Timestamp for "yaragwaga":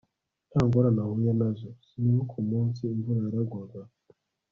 3.25-3.79